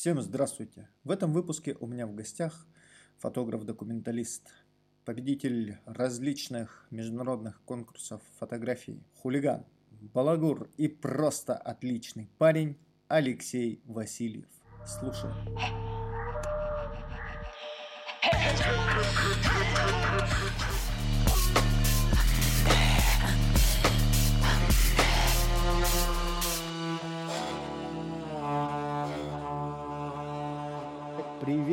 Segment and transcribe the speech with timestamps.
[0.00, 0.88] Всем здравствуйте!
[1.02, 2.68] В этом выпуске у меня в гостях
[3.16, 4.54] фотограф-документалист,
[5.04, 9.66] победитель различных международных конкурсов фотографий, хулиган,
[10.14, 12.76] балагур и просто отличный парень
[13.08, 14.46] Алексей Васильев.
[14.86, 15.34] Слушаем.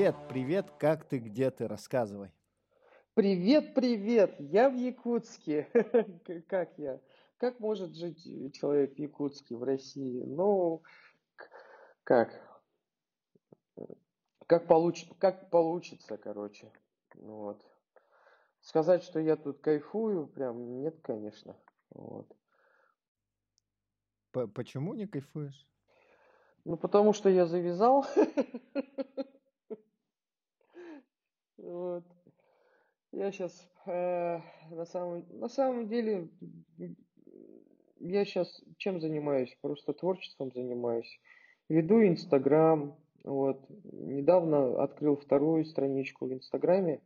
[0.06, 2.30] Привет, привет, как ты, где ты, рассказывай.
[3.16, 5.68] Привет, привет, я в Якутске.
[6.48, 7.02] Как я?
[7.38, 8.24] Как может жить
[8.54, 10.22] человек в Якутске, в России?
[10.22, 10.84] Ну,
[12.04, 12.30] как?
[14.46, 15.08] Как, получ...
[15.18, 16.72] как получится, короче.
[17.16, 17.66] Вот.
[18.62, 21.58] Сказать, что я тут кайфую, прям нет, конечно.
[21.90, 22.32] Вот.
[24.54, 25.68] Почему не кайфуешь?
[26.64, 28.06] Ну, потому что я завязал.
[31.66, 32.04] Вот.
[33.12, 36.30] Я сейчас э, на самом на самом деле
[38.00, 39.58] я сейчас чем занимаюсь?
[39.62, 41.20] Просто творчеством занимаюсь.
[41.68, 42.96] Веду Инстаграм.
[43.24, 43.66] Вот.
[43.84, 47.02] Недавно открыл вторую страничку в Инстаграме,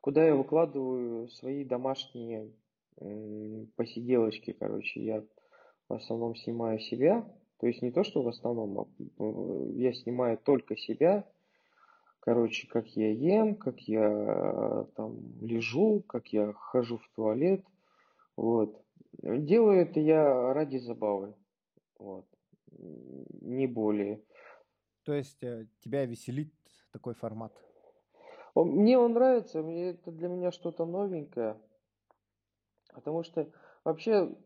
[0.00, 2.50] куда я выкладываю свои домашние
[3.76, 5.04] посиделочки, короче.
[5.04, 5.24] Я
[5.90, 7.30] в основном снимаю себя.
[7.58, 8.86] То есть не то, что в основном, а
[9.18, 11.28] э, я снимаю только себя,
[12.20, 17.64] Короче, как я ем, как я э, там лежу, как я хожу в туалет.
[18.36, 18.82] Вот.
[19.22, 21.34] Делаю это я ради забавы.
[21.98, 22.26] Вот.
[22.70, 24.22] Не более.
[25.04, 26.52] То есть э, тебя веселит
[26.92, 27.52] такой формат?
[28.54, 31.56] Мне он нравится, мне это для меня что-то новенькое.
[32.92, 33.50] Потому что
[33.84, 34.36] вообще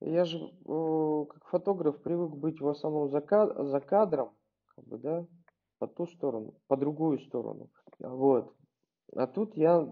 [0.00, 4.34] я же как фотограф привык быть в основном за, за кадром,
[4.74, 5.26] как бы, да,
[5.80, 7.70] по ту сторону, по другую сторону.
[7.98, 8.54] Вот.
[9.16, 9.90] А тут я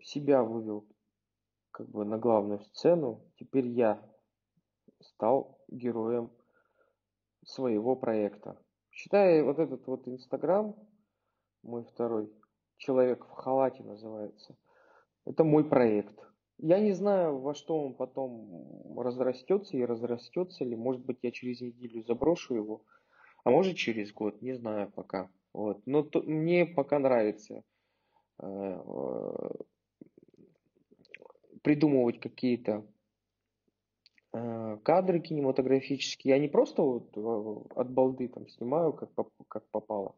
[0.00, 0.86] себя вывел
[1.72, 3.20] как бы на главную сцену.
[3.36, 4.00] Теперь я
[5.00, 6.30] стал героем
[7.44, 8.56] своего проекта.
[8.90, 10.76] Считая вот этот вот Инстаграм,
[11.64, 12.32] мой второй,
[12.76, 14.56] человек в халате называется,
[15.26, 16.16] это мой проект.
[16.58, 20.76] Я не знаю, во что он потом разрастется и разрастется ли.
[20.76, 22.84] Может быть, я через неделю заброшу его
[23.44, 25.30] а может через год, не знаю пока.
[25.52, 25.80] Вот.
[25.86, 27.62] Но то, мне пока нравится
[28.40, 29.50] э, э,
[31.62, 32.86] придумывать какие-то
[34.32, 36.34] э, кадры кинематографические.
[36.34, 39.10] Я не просто вот э, от балды там снимаю, как,
[39.48, 40.14] как попало.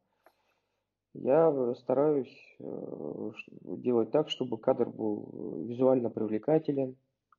[1.13, 6.97] Я стараюсь э, делать так, чтобы кадр был визуально привлекателен.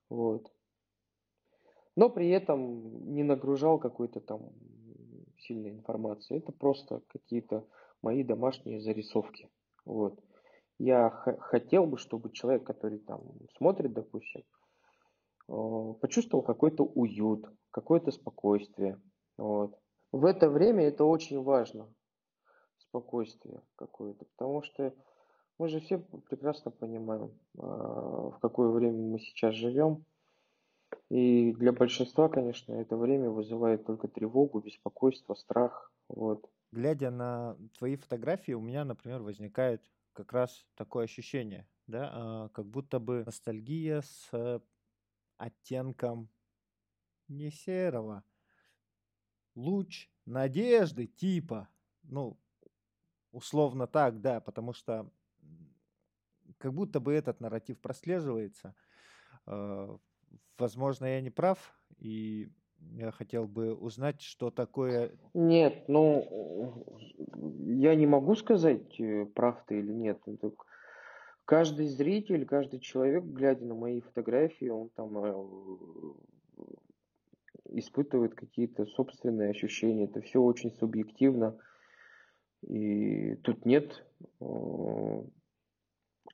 [0.09, 0.51] Вот.
[1.95, 4.51] Но при этом не нагружал какой-то там
[5.47, 6.37] сильной информации.
[6.37, 7.65] Это просто какие-то
[8.01, 9.49] мои домашние зарисовки.
[9.85, 10.19] Вот.
[10.79, 11.09] Я
[11.39, 13.21] хотел бы, чтобы человек, который там
[13.57, 14.43] смотрит, допустим,
[15.49, 19.01] э, почувствовал какой-то уют, какое-то спокойствие.
[19.37, 19.79] Вот.
[20.11, 21.91] В это время это очень важно,
[22.77, 24.93] спокойствие какое-то, потому что
[25.57, 30.05] мы же все прекрасно понимаем, э, в какое время мы сейчас живем.
[31.09, 35.91] И для большинства, конечно, это время вызывает только тревогу, беспокойство, страх.
[36.09, 36.49] Вот.
[36.71, 39.81] Глядя на твои фотографии, у меня, например, возникает
[40.13, 44.61] как раз такое ощущение, да, а, как будто бы ностальгия с
[45.37, 46.29] оттенком
[47.27, 48.23] не серого,
[49.55, 51.69] луч надежды типа,
[52.03, 52.37] ну,
[53.31, 55.09] условно так, да, потому что
[56.57, 58.75] как будто бы этот нарратив прослеживается
[59.45, 59.97] э,
[60.59, 62.49] возможно, я не прав, и
[62.93, 65.11] я хотел бы узнать, что такое...
[65.33, 66.85] Нет, ну,
[67.65, 70.19] я не могу сказать, э, прав ты или нет.
[71.45, 75.33] Каждый зритель, каждый человек, глядя на мои фотографии, он там э,
[77.69, 80.05] испытывает какие-то собственные ощущения.
[80.05, 81.57] Это все очень субъективно.
[82.61, 84.05] И тут нет
[84.39, 85.23] э,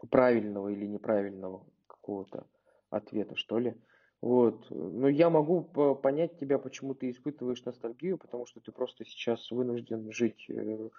[0.10, 2.48] правильного или неправильного какого-то
[2.90, 3.75] ответа, что ли.
[4.24, 4.68] Вот.
[4.70, 5.64] Но я могу
[6.02, 10.90] понять тебя, почему ты испытываешь ностальгию, потому что ты просто сейчас вынужден жить э,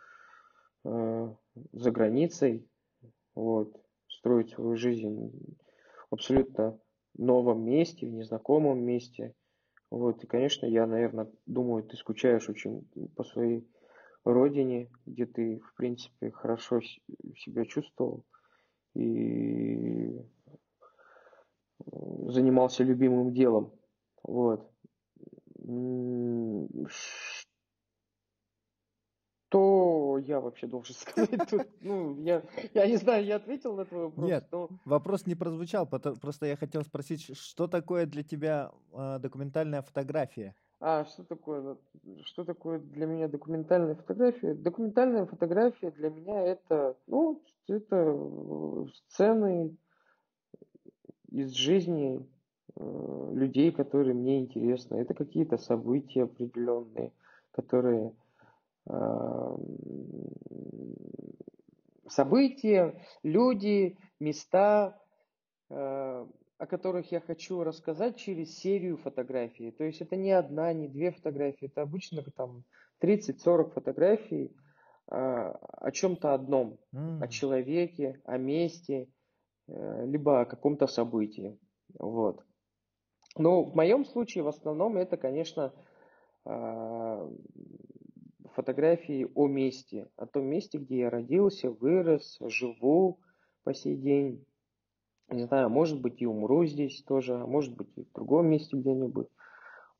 [0.85, 1.35] э,
[1.73, 2.69] за границей,
[3.35, 5.33] вот, строить свою жизнь
[6.11, 6.79] в абсолютно
[7.17, 9.33] новом месте, в незнакомом месте.
[9.91, 10.23] Вот.
[10.23, 12.87] И, конечно, я, наверное, думаю, ты скучаешь очень
[13.17, 13.67] по своей
[14.27, 16.83] родине, где ты, в принципе, хорошо
[17.39, 18.27] себя чувствовал.
[18.95, 19.54] И
[22.35, 23.73] занимался любимым делом.
[24.23, 24.71] Вот.
[29.55, 31.67] что я вообще должен сказать тут?
[31.81, 32.43] Ну, я,
[32.75, 34.27] я не знаю, я ответил на твой вопрос.
[34.27, 34.69] Нет, но...
[34.85, 40.57] вопрос не прозвучал, просто я хотел спросить, что такое для тебя э, документальная фотография?
[40.81, 41.77] А, что такое,
[42.25, 44.55] что такое для меня документальная фотография?
[44.55, 49.77] Документальная фотография для меня это, ну, это сцены
[51.35, 52.27] из жизни
[52.77, 54.97] э, людей, которые мне интересны.
[54.97, 57.13] Это какие-то события определенные,
[57.51, 58.15] которые
[58.87, 59.57] э,
[62.09, 65.01] события, люди, места,
[65.71, 65.75] э,
[66.57, 69.73] о которых я хочу рассказать через серию фотографий.
[69.73, 72.65] То есть это не одна, не две фотографии, это обычно там
[73.03, 74.57] 30-40 фотографий
[75.11, 77.23] э, о чем-то одном, mm.
[77.23, 79.09] о человеке, о месте,
[79.67, 81.59] либо о каком-то событии.
[81.99, 82.45] Вот.
[83.37, 85.73] Но в моем случае в основном это, конечно,
[86.45, 87.31] э,
[88.53, 93.21] фотографии о месте, о том месте, где я родился, вырос, живу
[93.65, 94.45] по сей день
[95.31, 98.77] не знаю, может быть и умру здесь тоже, а может быть и в другом месте
[98.77, 99.29] где-нибудь.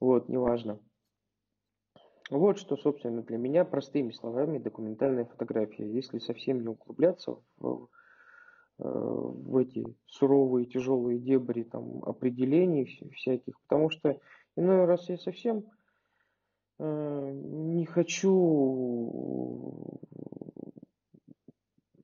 [0.01, 0.81] Вот, неважно.
[2.31, 5.91] Вот что, собственно, для меня простыми словами документальная фотография.
[5.91, 7.87] Если совсем не углубляться в, э,
[8.79, 12.85] в эти суровые, тяжелые дебри там, определений
[13.15, 14.19] всяких, потому что
[14.57, 15.65] иной раз я совсем
[16.79, 18.41] э, не хочу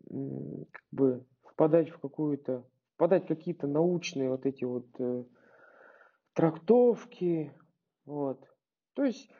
[0.08, 2.64] как бы впадать в какую-то
[3.00, 5.24] подать какие-то научные вот эти вот э,
[6.34, 7.50] трактовки.
[8.04, 8.46] Вот.
[8.92, 9.30] То есть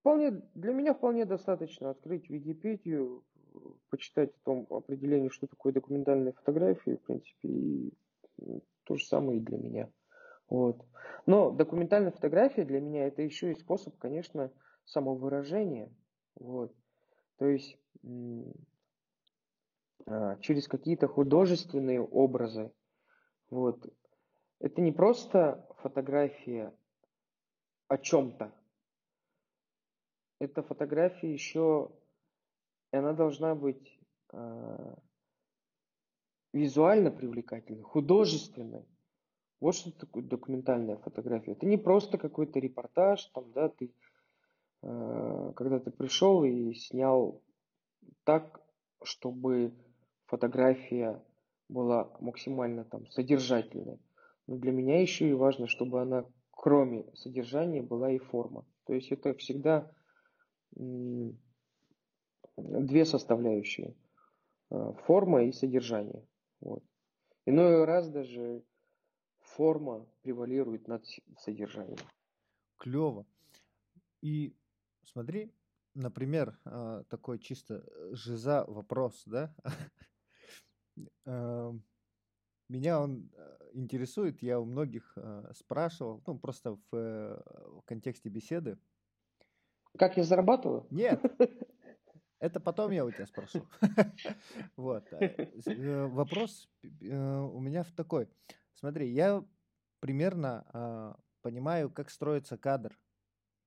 [0.00, 3.22] вполне, для меня вполне достаточно открыть Википедию,
[3.90, 7.92] почитать о том определении, что такое документальная фотография, в принципе, и
[8.84, 9.90] то же самое и для меня.
[10.48, 10.84] Вот.
[11.26, 14.50] Но документальная фотография для меня это еще и способ, конечно,
[14.84, 15.90] самовыражения.
[16.34, 16.74] Вот.
[17.38, 17.78] То есть
[20.06, 22.72] а, через какие-то художественные образы
[23.52, 23.86] вот.
[24.60, 26.72] Это не просто фотография
[27.88, 28.50] о чем-то.
[30.38, 31.90] Это фотография еще,
[32.92, 33.98] и она должна быть
[34.32, 34.94] э,
[36.52, 38.86] визуально привлекательной, художественной.
[39.60, 41.52] Вот что такое документальная фотография.
[41.52, 43.94] Это не просто какой-то репортаж, там, да, ты,
[44.82, 47.42] э, когда ты пришел и снял
[48.24, 48.60] так,
[49.02, 49.74] чтобы
[50.26, 51.24] фотография
[51.68, 53.98] была максимально там содержательной.
[54.46, 58.64] Но для меня еще и важно, чтобы она кроме содержания была и форма.
[58.86, 59.90] То есть это всегда
[62.56, 63.94] две составляющие.
[64.70, 66.26] Э, форма и содержание.
[66.60, 66.82] Вот.
[67.46, 68.62] Иной раз даже
[69.40, 71.04] форма превалирует над
[71.38, 71.98] содержанием.
[72.78, 73.26] Клево.
[74.22, 74.56] И
[75.02, 75.52] смотри,
[75.94, 79.54] например, э, такой чисто жиза вопрос, да?
[82.68, 87.38] Меня он э, интересует, я у многих э, спрашивал, ну, просто в, э,
[87.80, 88.78] в контексте беседы.
[89.98, 90.86] Как я зарабатываю?
[90.90, 91.20] Нет,
[92.42, 93.66] это потом я у тебя спрошу.
[94.76, 95.08] Вот.
[95.64, 98.28] Вопрос у меня в такой.
[98.74, 99.44] Смотри, я
[100.00, 102.98] примерно а, понимаю, как строится кадр.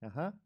[0.01, 0.37] Ага.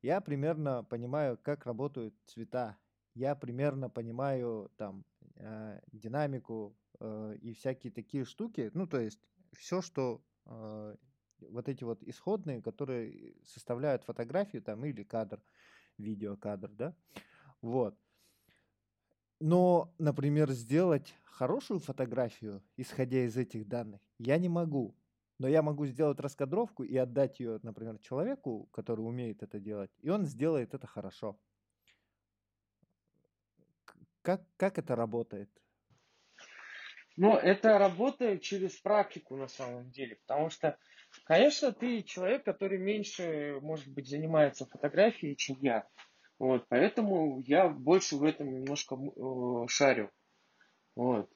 [0.00, 2.78] Я примерно понимаю, как работают цвета.
[3.14, 8.70] Я примерно понимаю там э, динамику э, и всякие такие штуки.
[8.74, 9.20] Ну, то есть
[9.52, 10.96] все, что э,
[11.40, 15.42] вот эти вот исходные, которые составляют фотографию там или кадр,
[15.98, 16.94] видеокадр, да,
[17.62, 17.96] вот.
[19.40, 24.96] Но, например, сделать хорошую фотографию, исходя из этих данных, я не могу.
[25.38, 30.08] Но я могу сделать раскадровку и отдать ее, например, человеку, который умеет это делать, и
[30.10, 31.40] он сделает это хорошо.
[34.22, 35.50] Как, как это работает?
[37.16, 40.78] Ну, это работает через практику на самом деле, потому что,
[41.24, 45.88] конечно, ты человек, который меньше, может быть, занимается фотографией, чем я.
[46.38, 50.10] Вот, поэтому я больше в этом немножко э, шарю.
[50.96, 51.30] Вот.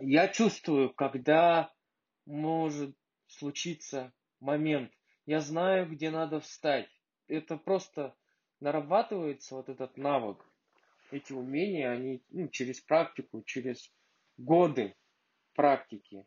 [0.00, 1.72] Я чувствую, когда
[2.26, 2.96] может
[3.26, 4.92] случиться момент.
[5.26, 6.88] Я знаю, где надо встать.
[7.28, 8.14] Это просто
[8.60, 10.44] нарабатывается вот этот навык
[11.14, 13.92] эти умения, они ну, через практику, через
[14.36, 14.94] годы
[15.54, 16.26] практики,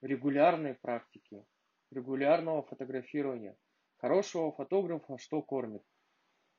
[0.00, 1.44] регулярной практики,
[1.90, 3.56] регулярного фотографирования.
[3.96, 5.82] Хорошего фотографа что кормит?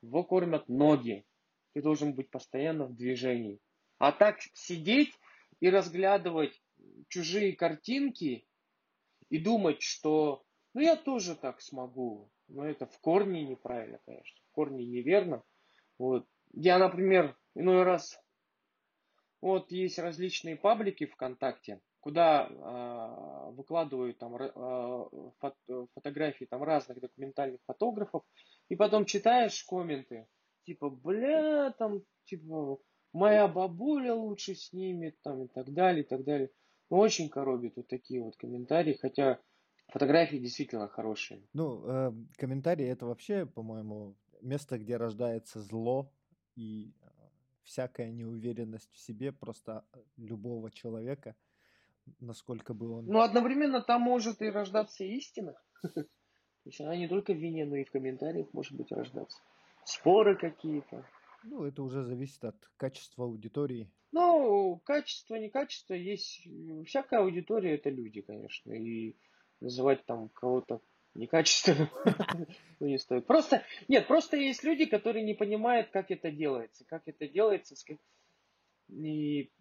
[0.04, 1.26] Его кормят ноги.
[1.74, 3.60] Ты должен быть постоянно в движении.
[4.00, 5.14] А так сидеть
[5.62, 6.62] и разглядывать
[7.08, 8.46] чужие картинки
[9.30, 10.44] и думать, что
[10.74, 12.30] ну я тоже так смогу.
[12.50, 14.42] Но это в корне неправильно, конечно.
[14.50, 15.42] В корне неверно.
[15.98, 18.20] Вот я, например, иной раз,
[19.40, 24.50] вот есть различные паблики ВКонтакте, куда э, выкладывают там э,
[25.40, 28.24] фото, фотографии там разных документальных фотографов,
[28.68, 30.28] и потом читаешь комменты,
[30.66, 32.80] типа, бля, там, типа,
[33.14, 36.50] моя бабуля лучше снимет, там, и так далее, и так далее.
[36.90, 39.40] Ну, очень коробит вот такие вот комментарии, хотя
[39.88, 41.48] фотографии действительно хорошие.
[41.54, 46.12] Ну, э, комментарии это вообще, по-моему, место, где рождается зло
[46.58, 47.06] и э,
[47.64, 49.86] всякая неуверенность в себе просто
[50.18, 51.38] любого человека–
[52.20, 53.06] насколько бы он...
[53.06, 55.56] Ну, одновременно там может и рождаться истина.
[55.84, 56.06] То
[56.70, 59.40] есть она не только в вине, но и в комментариях может быть рождаться.
[59.84, 61.06] Споры какие-то.
[61.44, 63.92] Ну, это уже зависит от качества аудитории.
[64.14, 66.48] Ну, качество, не качество, есть...
[66.86, 68.72] Всякая аудитория это люди, конечно.
[68.72, 69.18] И
[69.60, 70.82] называть там кого-то
[71.16, 71.90] некачественным
[72.80, 73.26] ну, не стоит.
[73.28, 76.86] Просто, нет, просто есть люди, которые не понимают, как это делается.
[76.86, 77.76] Как это делается,
[78.90, 79.52] и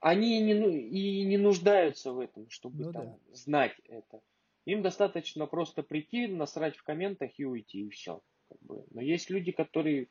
[0.00, 3.34] они не, ну, и не нуждаются в этом, чтобы ну, там, да.
[3.34, 4.20] знать это.
[4.64, 8.22] Им достаточно просто прийти, насрать в комментах и уйти, и все.
[8.48, 8.84] Как бы.
[8.90, 10.08] Но есть люди, которые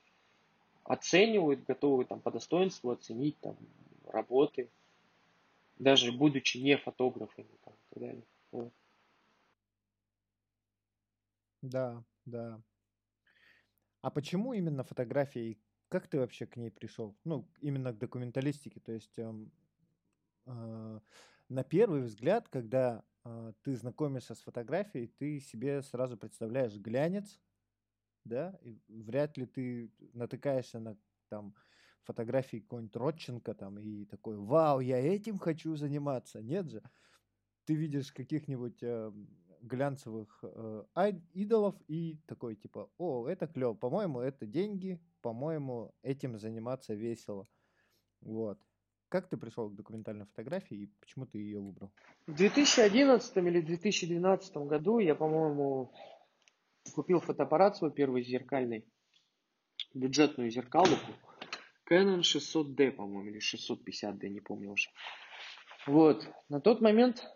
[0.84, 3.58] оценивают, готовы там, по достоинству оценить там,
[4.06, 4.70] работы,
[5.78, 8.24] даже будучи не фотографами там, и так далее.
[8.52, 8.74] Вот.
[11.62, 12.62] Да, да.
[14.02, 15.60] А почему именно фотографии
[15.92, 17.18] как ты вообще к ней пришел?
[17.26, 18.80] Ну, именно к документалистике.
[18.80, 19.34] То есть э,
[20.46, 21.00] э,
[21.50, 27.42] на первый взгляд, когда э, ты знакомишься с фотографией, ты себе сразу представляешь глянец,
[28.24, 31.54] да, и вряд ли ты натыкаешься на там
[32.04, 36.42] фотографии какой-нибудь Родченко там и такой, вау, я этим хочу заниматься.
[36.42, 36.82] Нет же.
[37.66, 39.12] Ты видишь каких-нибудь э,
[39.62, 46.94] глянцевых э, идолов и такой типа, о, это клево, по-моему, это деньги, по-моему, этим заниматься
[46.94, 47.48] весело.
[48.22, 48.60] Вот.
[49.10, 51.92] Как ты пришел к документальной фотографии и почему ты ее выбрал?
[52.28, 55.92] В 2011 или 2012 году я, по-моему,
[56.96, 58.86] купил фотоаппарат свой первый зеркальный,
[59.94, 60.96] бюджетную зеркалку,
[61.90, 64.90] Canon 600D, по-моему, или 650D, не помню уже.
[65.88, 66.26] Вот.
[66.48, 67.28] На тот момент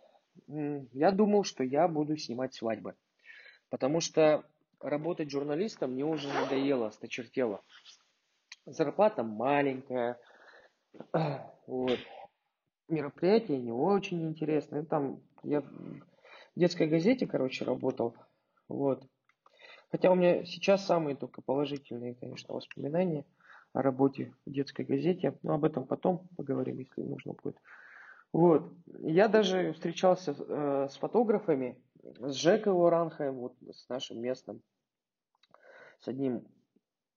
[0.47, 2.95] я думал, что я буду снимать свадьбы.
[3.69, 4.49] Потому что
[4.81, 7.61] работать журналистом мне уже надоело, осточертело.
[8.65, 10.19] Зарплата маленькая.
[11.67, 11.97] Вот.
[12.87, 14.83] Мероприятие не очень интересное.
[14.83, 15.69] Там я в
[16.55, 18.15] детской газете, короче, работал.
[18.69, 19.03] Вот.
[19.89, 23.25] Хотя у меня сейчас самые только положительные, конечно, воспоминания
[23.73, 25.37] о работе в детской газете.
[25.41, 27.57] Но об этом потом поговорим, если нужно будет.
[28.31, 28.71] Вот.
[28.99, 31.81] Я даже встречался э, с фотографами,
[32.19, 34.61] с Жекой Лоранхаем, вот, с нашим местным,
[35.99, 36.47] с одним,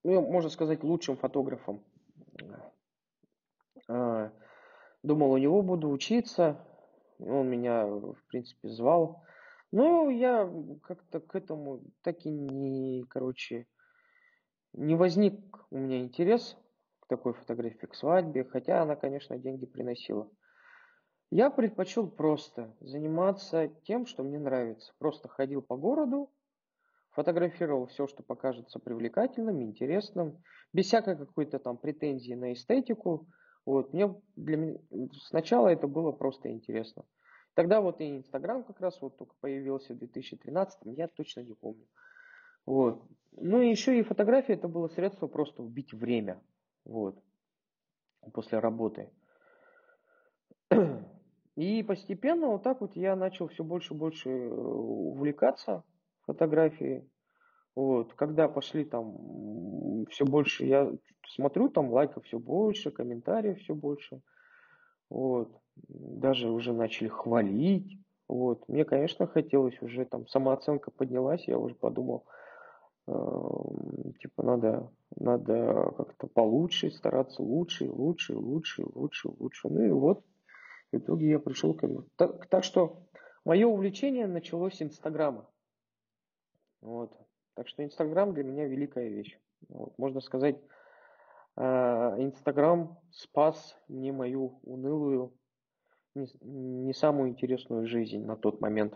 [0.02, 1.84] ну, можно сказать, лучшим фотографом.
[3.88, 4.30] Э,
[5.02, 6.64] думал, у него буду учиться.
[7.18, 9.22] Он меня, в принципе, звал.
[9.72, 10.50] Но я
[10.82, 13.66] как-то к этому так и не, короче,
[14.72, 15.38] не возник
[15.70, 16.56] у меня интерес
[17.00, 20.30] к такой фотографии, к свадьбе, хотя она, конечно, деньги приносила.
[21.30, 24.94] Я предпочел просто заниматься тем, что мне нравится.
[24.98, 26.32] Просто ходил по городу,
[27.10, 30.42] фотографировал все, что покажется привлекательным, интересным,
[30.72, 33.28] без всякой какой-то там претензии на эстетику.
[33.66, 34.78] Вот, мне для меня
[35.24, 37.04] сначала это было просто интересно.
[37.52, 41.86] Тогда вот и Инстаграм как раз вот только появился в 2013, я точно не помню.
[42.64, 43.02] Вот.
[43.32, 46.40] Ну и еще и фотография это было средство просто убить время.
[46.84, 47.22] Вот.
[48.32, 49.10] После работы.
[51.58, 55.82] И постепенно вот так вот я начал все больше и больше э, увлекаться
[56.24, 57.10] фотографией.
[57.74, 60.92] Вот, когда пошли там все больше, я
[61.26, 64.20] смотрю, там лайков все больше, комментариев все больше.
[65.10, 65.50] Вот,
[65.88, 67.98] даже уже начали хвалить.
[68.28, 72.24] Вот, мне, конечно, хотелось уже там самооценка поднялась, я уже подумал,
[73.08, 73.12] э,
[74.20, 79.68] типа надо, надо как-то получше стараться, лучше, лучше, лучше, лучше, лучше.
[79.68, 80.22] Ну и вот
[80.92, 82.06] в итоге я пришел к этому.
[82.16, 83.06] Так, так что
[83.44, 85.48] мое увлечение началось с Инстаграма.
[86.80, 87.12] Вот.
[87.54, 89.38] Так что Инстаграм для меня великая вещь.
[89.68, 89.96] Вот.
[89.98, 90.56] Можно сказать,
[91.56, 95.36] а, Инстаграм спас мне мою унылую,
[96.14, 98.94] не, не самую интересную жизнь на тот момент,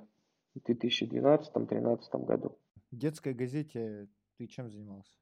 [0.55, 2.59] в 2012-2013 году.
[2.91, 5.13] В детской газете ты чем занимался?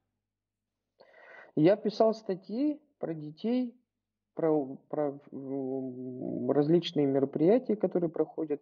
[1.55, 3.75] Я писал статьи про детей,
[4.33, 5.19] про, про
[6.49, 8.61] различные мероприятия, которые проходят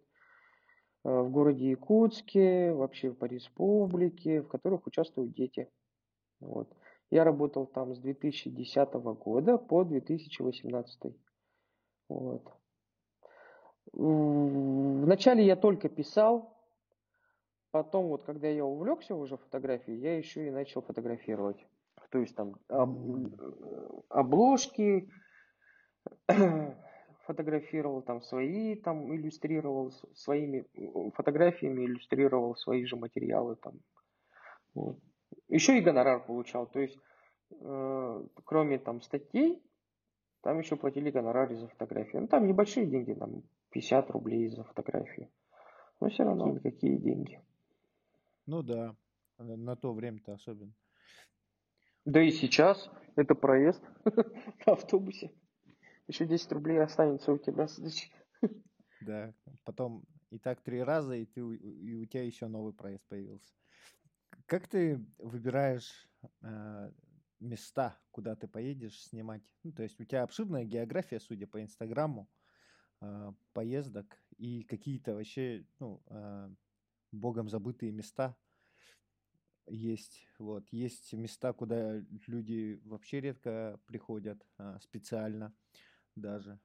[1.04, 5.68] э, в городе Якутске, вообще по республике, в которых участвуют дети.
[6.40, 6.72] Вот.
[7.10, 11.14] Я работал там с 2010 года по 2018.
[12.08, 12.42] Вот.
[13.92, 16.56] Вначале я только писал,
[17.72, 21.66] потом вот когда я увлекся уже фотографией, я еще и начал фотографировать.
[22.10, 22.96] То есть там об,
[24.08, 25.08] обложки
[27.26, 30.64] фотографировал, там свои, там иллюстрировал своими
[31.14, 33.74] фотографиями, иллюстрировал свои же материалы там.
[34.74, 34.98] Вот.
[35.48, 36.98] Еще и гонорар получал, то есть
[37.50, 39.62] э, кроме там статей,
[40.42, 42.22] там еще платили гонорары за фотографию.
[42.22, 45.28] Ну там небольшие деньги, там 50 рублей за фотографию.
[46.00, 47.40] Но все равно какие деньги.
[48.46, 48.96] Ну да,
[49.38, 50.72] на то время-то особенно.
[52.04, 53.82] Да и сейчас это проезд
[54.66, 55.30] на автобусе.
[56.10, 58.10] Еще 10 рублей останется у тебя сдачи.
[59.00, 63.54] Да, потом и так три раза, и, ты, и у тебя еще новый проезд появился.
[64.46, 66.10] Как ты выбираешь
[66.42, 66.90] э,
[67.38, 69.42] места, куда ты поедешь снимать?
[69.62, 72.28] Ну, то есть у тебя обширная география, судя по Инстаграму,
[73.00, 76.50] э, поездок и какие-то вообще ну, э,
[77.12, 78.36] богом забытые места–
[79.70, 80.26] есть.
[80.38, 80.66] Вот.
[80.70, 85.54] Есть места, куда люди вообще редко приходят, а, специально
[86.20, 86.58] даже.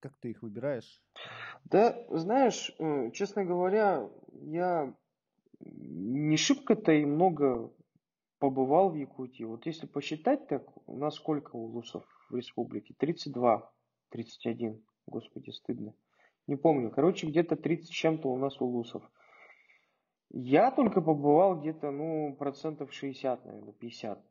[0.00, 1.02] Как ты их выбираешь?
[1.64, 4.94] Да, знаешь, э, честно говоря, я
[5.60, 7.72] не шибко-то и много
[8.38, 9.44] побывал в Якутии.
[9.44, 12.94] Вот если посчитать так, у нас сколько улусов в республике?
[12.98, 13.72] 32,
[14.10, 15.94] 31, господи, стыдно.
[16.46, 16.90] Не помню.
[16.90, 19.02] Короче, где-то 30 чем-то у нас улусов.
[20.30, 24.22] Я только побывал где-то, ну, процентов 60, наверное, 50.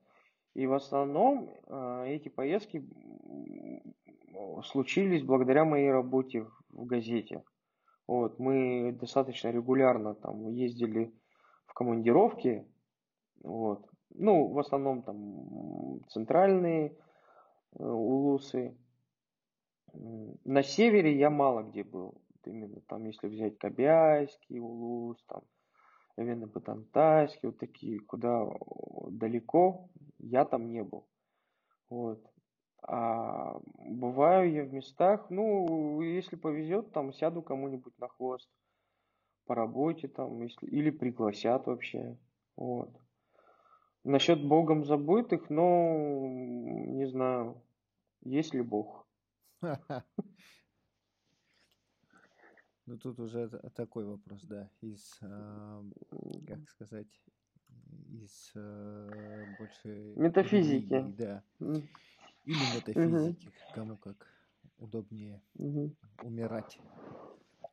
[0.53, 2.85] И в основном э, эти поездки
[4.63, 7.43] случились благодаря моей работе в газете.
[8.07, 11.13] Вот, мы достаточно регулярно там ездили
[11.65, 12.67] в командировки.
[13.41, 13.87] Вот.
[14.15, 16.95] Ну, в основном там центральные
[17.79, 18.77] э, улусы.
[19.93, 22.21] На севере я мало где был.
[22.45, 25.43] Именно там, если взять Кобяйский улус, там
[26.17, 28.45] именно Батантайский, вот такие, куда
[29.09, 31.07] далеко, я там не был.
[31.89, 32.32] Вот.
[32.85, 38.49] А бываю я в местах, ну, если повезет, там сяду кому-нибудь на хвост
[39.45, 42.17] по работе там, если, или пригласят вообще.
[42.55, 42.89] Вот.
[44.03, 46.27] Насчет Богом забытых, ну,
[46.87, 47.61] не знаю,
[48.21, 49.07] есть ли Бог.
[52.85, 55.83] Ну, тут уже такой вопрос, да, из, э,
[56.45, 57.07] как сказать,
[58.09, 60.13] из э, больше...
[60.17, 61.05] Метафизики.
[61.17, 61.43] Да.
[62.45, 63.53] Или метафизики, угу.
[63.73, 64.27] кому как
[64.77, 65.95] удобнее угу.
[66.21, 66.79] умирать.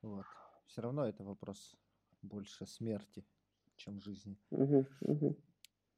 [0.02, 0.26] Вот.
[0.66, 1.76] Все равно это вопрос
[2.22, 3.24] больше смерти,
[3.76, 4.36] чем жизни.
[4.50, 4.86] Угу.
[5.00, 5.36] Угу.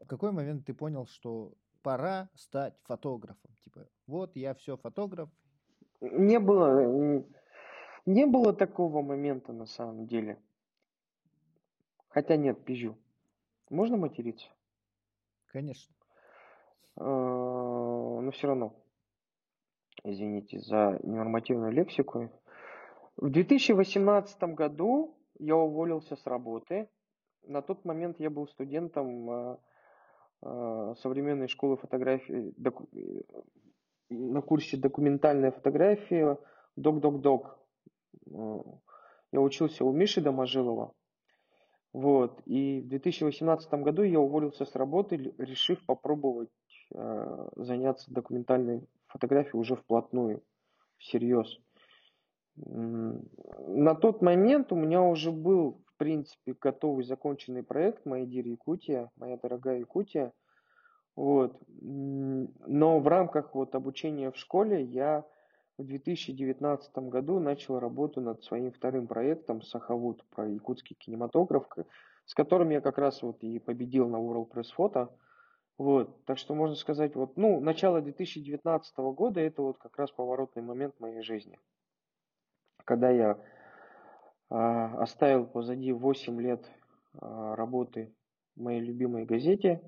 [0.01, 3.55] В какой момент ты понял, что пора стать фотографом?
[3.61, 5.29] Типа, вот я все фотограф.
[6.01, 7.25] Не было
[8.07, 10.39] не было такого момента на самом деле.
[12.09, 12.99] Хотя нет, пизжу.
[13.71, 14.49] Можно материться?
[15.47, 15.95] Конечно.
[16.97, 18.75] А, но все равно.
[20.05, 22.31] Извините за ненормативную лексику.
[23.17, 26.89] В 2018 году я уволился с работы.
[27.47, 29.59] На тот момент я был студентом а,
[30.43, 32.55] а, современной школы фотографии
[34.11, 36.39] на курсе документальная фотография
[36.77, 37.59] док-док-док
[39.33, 40.93] я учился у Миши Доможилова.
[41.93, 42.41] Вот.
[42.47, 46.72] И в 2018 году я уволился с работы, решив попробовать э,
[47.57, 50.43] заняться документальной фотографией уже вплотную,
[50.99, 51.59] всерьез.
[52.57, 59.11] На тот момент у меня уже был, в принципе, готовый законченный проект «Моя Дир Якутия»,
[59.17, 60.33] «Моя дорогая Якутия».
[61.17, 61.61] Вот.
[61.69, 65.25] Но в рамках вот обучения в школе я
[65.79, 71.67] в 2019 году начал работу над своим вторым проектом «Сахавуд» про якутский кинематограф,
[72.27, 75.09] с которым я как раз вот и победил на World Press Photo.
[75.83, 80.63] Вот, так что можно сказать, вот, ну, начало 2019 года это вот как раз поворотный
[80.63, 81.59] момент моей жизни.
[82.85, 86.65] Когда я э, оставил позади 8 лет
[87.21, 88.15] э, работы
[88.55, 89.83] в моей любимой газете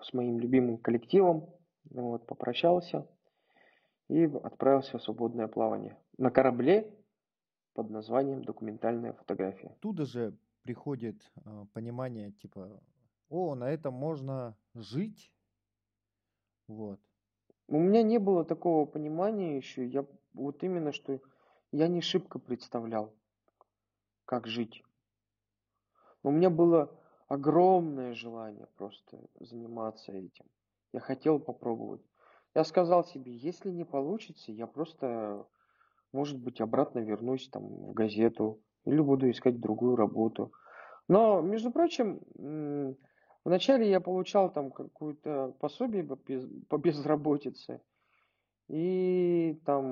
[0.00, 1.52] с моим любимым коллективом,
[1.90, 3.08] вот, попрощался,
[4.08, 6.88] и отправился в свободное плавание на корабле
[7.74, 9.70] под названием «Документальная фотография».
[9.70, 12.80] Оттуда же приходит э, понимание, типа,
[13.32, 15.32] о, на этом можно жить,
[16.68, 17.00] вот.
[17.68, 21.20] У меня не было такого понимания еще, я вот именно, что
[21.70, 23.14] я не шибко представлял,
[24.24, 24.82] как жить.
[26.22, 30.46] У меня было огромное желание просто заниматься этим.
[30.92, 32.02] Я хотел попробовать.
[32.54, 35.46] Я сказал себе, если не получится, я просто,
[36.12, 40.52] может быть, обратно вернусь там в газету или буду искать другую работу.
[41.08, 42.20] Но, между прочим,
[43.44, 46.04] вначале я получал там какое-то пособие
[46.68, 47.80] по безработице.
[48.68, 49.84] И там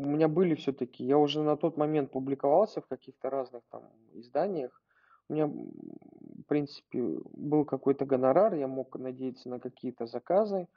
[0.00, 4.82] у меня были все-таки, я уже на тот момент публиковался в каких-то разных там изданиях.
[5.28, 10.68] У меня, в принципе, был какой-то гонорар, я мог надеяться на какие-то заказы.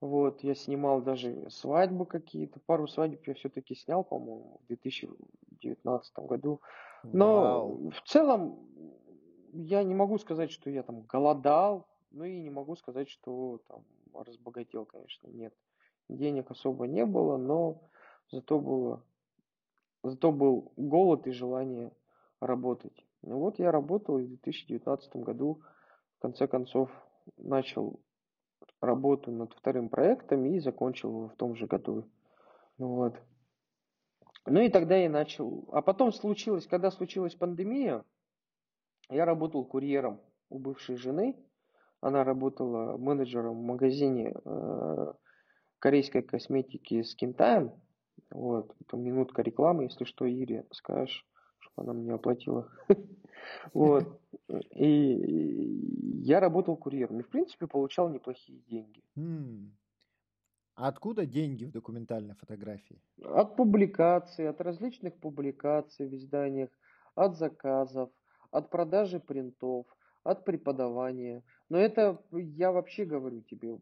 [0.00, 2.60] Вот, я снимал даже свадьбы какие-то.
[2.66, 6.60] Пару свадеб я все-таки снял, по-моему, в 2019 году.
[7.02, 7.90] Но Вау.
[7.90, 8.68] в целом
[9.62, 13.84] я не могу сказать, что я там голодал, ну и не могу сказать, что там
[14.14, 15.54] разбогател, конечно, нет.
[16.08, 17.82] Денег особо не было, но
[18.30, 19.04] зато было,
[20.02, 21.92] зато был голод и желание
[22.40, 23.04] работать.
[23.22, 25.60] Ну вот я работал и в 2019 году,
[26.18, 26.90] в конце концов,
[27.36, 28.00] начал
[28.80, 32.04] работу над вторым проектом и закончил его в том же году.
[32.78, 33.14] Вот.
[34.46, 35.68] Ну и тогда я начал.
[35.72, 38.04] А потом случилось, когда случилась пандемия,
[39.10, 41.36] я работал курьером у бывшей жены.
[42.00, 45.12] Она работала менеджером в магазине э,
[45.78, 47.72] корейской косметики Skin Time.
[48.30, 51.26] Вот, это минутка рекламы, если что, Ире скажешь,
[51.58, 52.70] чтобы она мне оплатила.
[53.72, 54.20] Вот.
[54.74, 57.20] И я работал курьером.
[57.20, 59.04] И, в принципе, получал неплохие деньги.
[60.74, 63.00] А откуда деньги в документальной фотографии?
[63.22, 66.70] От публикаций, от различных публикаций в изданиях,
[67.14, 68.10] от заказов,
[68.56, 69.86] от продажи принтов,
[70.24, 71.42] от преподавания.
[71.68, 73.78] Но это я вообще говорю тебе,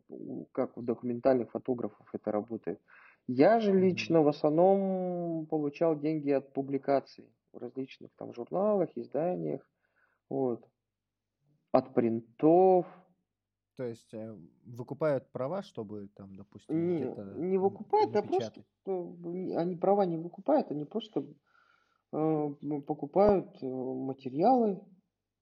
[0.53, 2.81] как у документальных фотографов это работает.
[3.27, 9.63] Я же лично в основном получал деньги от публикаций в различных там журналах, изданиях,
[10.29, 10.67] вот,
[11.73, 12.87] от принтов.
[13.77, 20.05] То есть э, выкупают права, чтобы там, допустим, не, не выкупают, а просто они права
[20.05, 21.25] не выкупают, они просто
[22.87, 24.81] покупают э, материалы.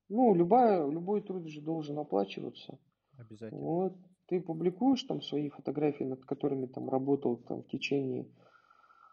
[0.09, 2.79] Ну, любая, любой труд же должен оплачиваться.
[3.19, 3.61] Обязательно.
[3.61, 8.27] Вот, ты публикуешь там свои фотографии, над которыми там работал там в течение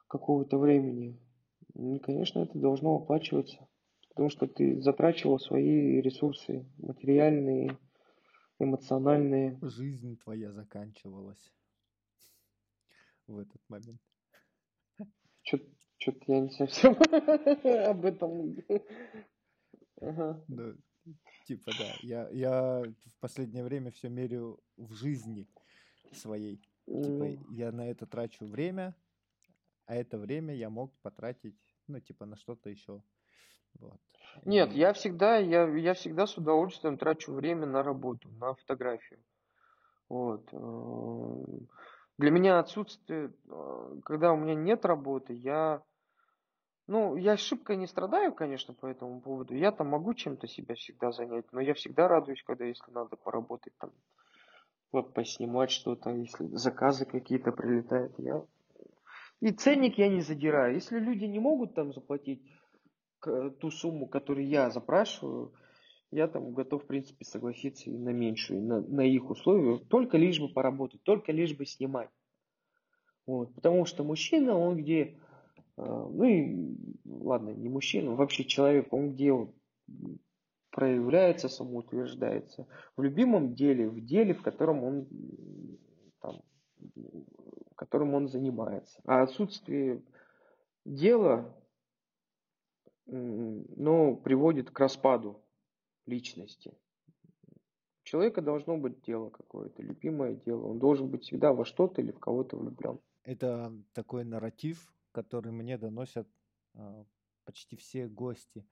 [0.07, 1.19] какого-то времени.
[1.75, 3.67] И, конечно, это должно оплачиваться,
[4.09, 7.77] потому что ты затрачивал свои ресурсы материальные,
[8.59, 9.59] эмоциональные.
[9.61, 11.53] Жизнь твоя заканчивалась
[13.27, 14.01] в этот момент.
[15.43, 15.65] Что-то
[16.27, 16.93] я не совсем
[17.89, 18.55] об этом.
[20.01, 20.41] Ага.
[20.47, 20.75] Да,
[21.45, 21.93] типа, да.
[22.03, 25.45] Я, я в последнее время все мерю в жизни
[26.13, 26.61] своей.
[26.85, 28.95] Типа, я на это трачу время,
[29.87, 31.57] а это время я мог потратить,
[31.87, 33.03] ну, типа, на что-то еще.
[33.77, 33.99] Вот.
[34.45, 39.19] Нет, я всегда, я, я всегда с удовольствием трачу время на работу, на фотографию.
[40.07, 40.47] Вот.
[40.53, 41.67] Эм,
[42.17, 45.83] для меня отсутствие, э, когда у меня нет работы, я,
[46.89, 49.55] ну, я ошибкой не страдаю, конечно, по этому поводу.
[49.55, 53.73] Я там могу чем-то себя всегда занять, но я всегда радуюсь, когда, если надо поработать
[53.79, 53.91] там,
[54.91, 58.43] вот поснимать что-то, если заказы какие-то прилетают, я
[59.41, 60.73] и ценник я не задираю.
[60.73, 62.41] Если люди не могут там заплатить
[63.21, 65.53] ту сумму, которую я запрашиваю,
[66.11, 70.39] я там готов, в принципе, согласиться и на меньшую, на, на их условия, только лишь
[70.39, 72.09] бы поработать, только лишь бы снимать.
[73.25, 75.19] Вот, потому что мужчина, он где,
[75.79, 79.33] ну и, ладно, не мужчина, вообще человек, он где
[80.71, 85.07] проявляется, самоутверждается в любимом деле, в деле, в котором он
[86.21, 86.41] там,
[87.75, 89.01] которым он занимается.
[89.05, 90.03] А отсутствие
[90.85, 91.55] дела
[93.05, 95.41] ну, приводит к распаду
[96.05, 96.77] личности.
[97.47, 100.67] У человека должно быть дело какое-то, любимое дело.
[100.67, 102.99] Он должен быть всегда во что-то или в кого-то влюблен.
[103.23, 106.27] Это такой нарратив, который мне доносят
[106.73, 107.05] э,
[107.45, 108.65] почти все гости.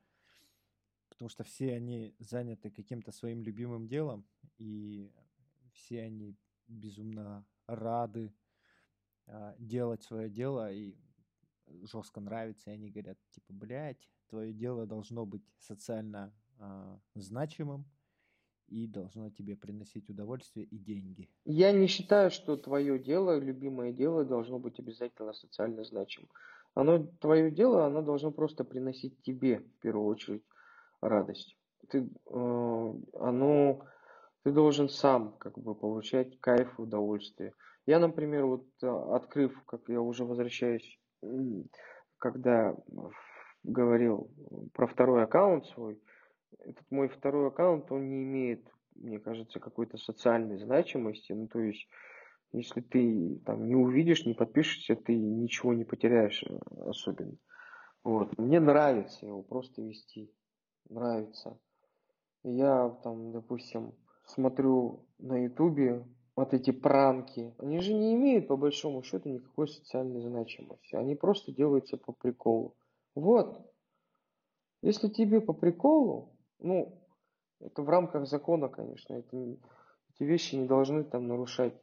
[1.10, 5.12] Потому что все они заняты каким-то своим любимым делом, и
[5.72, 6.36] все они
[6.68, 8.34] безумно рады
[9.26, 10.96] э, делать свое дело, и
[11.84, 17.86] жестко нравится, и они говорят, типа, блядь, твое дело должно быть социально э, значимым
[18.70, 21.30] и должно тебе приносить удовольствие и деньги.
[21.46, 26.30] Я не считаю, что твое дело, любимое дело, должно быть обязательно социально значимым.
[26.74, 30.44] Оно, твое дело, оно должно просто приносить тебе, в первую очередь,
[31.02, 31.58] радость.
[31.90, 33.82] Ты, э, оно,
[34.44, 37.54] ты должен сам как бы получать кайф, удовольствие.
[37.86, 41.00] Я, например, вот открыв, как я уже возвращаюсь,
[42.18, 42.76] когда
[43.64, 44.30] говорил
[44.74, 46.00] про второй аккаунт свой,
[46.60, 51.34] этот мой второй аккаунт, он не имеет, мне кажется, какой-то социальной значимости.
[51.34, 51.88] Ну, то есть,
[52.52, 57.38] если ты там не увидишь, не подпишешься, ты ничего не потеряешь э, особенно.
[58.04, 58.38] Вот.
[58.38, 60.32] Мне нравится его просто вести.
[60.90, 61.60] Нравится.
[62.44, 63.94] Я там, допустим,
[64.26, 66.06] смотрю на ютубе
[66.36, 67.54] вот эти пранки.
[67.58, 70.96] Они же не имеют, по большому счету, никакой социальной значимости.
[70.96, 72.78] Они просто делаются по приколу.
[73.16, 73.60] Вот.
[74.82, 77.02] Если тебе по приколу, ну,
[77.60, 79.16] это в рамках закона, конечно.
[79.16, 81.74] Это, эти вещи не должны там нарушать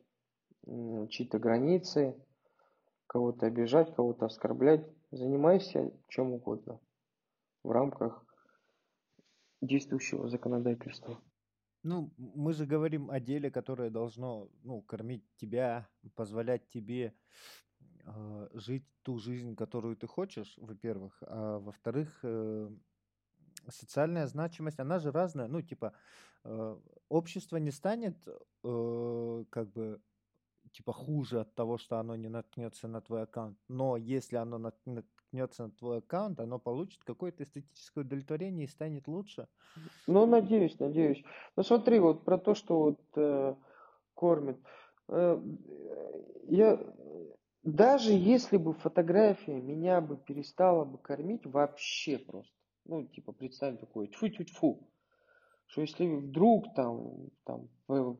[0.65, 2.17] чьи-то границы,
[3.07, 4.87] кого-то обижать, кого-то оскорблять.
[5.11, 6.81] Занимайся чем угодно
[7.63, 8.25] в рамках
[9.61, 11.21] действующего законодательства.
[11.83, 17.15] Ну, мы же говорим о деле, которое должно, ну, кормить тебя, позволять тебе
[18.07, 22.71] э, жить ту жизнь, которую ты хочешь, во-первых, а во-вторых, э,
[23.71, 25.49] социальная значимость, она же разная.
[25.49, 25.93] Ну, типа,
[26.45, 26.77] э,
[27.09, 28.17] общество не станет
[28.65, 30.01] э, как бы
[30.73, 33.59] типа хуже от того, что оно не наткнется на твой аккаунт.
[33.69, 39.47] Но если оно наткнется на твой аккаунт, оно получит какое-то эстетическое удовлетворение и станет лучше.
[40.07, 41.23] Ну, надеюсь, надеюсь.
[41.57, 43.55] Ну, смотри, вот про то, что вот э,
[44.15, 44.59] кормит.
[45.09, 45.41] Э,
[46.49, 46.81] я
[47.65, 54.09] даже если бы фотография меня бы перестала бы кормить вообще просто, ну, типа, представь такое,
[54.09, 54.89] тьфу-тьфу-тьфу,
[55.67, 57.69] что если вдруг там, там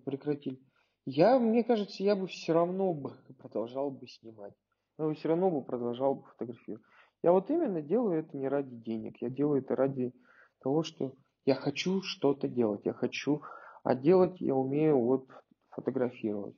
[0.05, 0.61] прекратили,
[1.07, 4.55] я, мне кажется, я бы все равно бы продолжал бы снимать.
[4.97, 6.85] Но все равно бы продолжал бы фотографировать.
[7.23, 9.21] Я вот именно делаю это не ради денег.
[9.21, 10.13] Я делаю это ради
[10.61, 12.83] того, что я хочу что-то делать.
[12.85, 13.43] Я хочу,
[13.83, 15.29] а делать я умею вот
[15.71, 16.57] фотографировать.